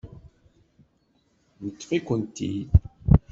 Neṭṭef-ikent-id. 1.63 2.69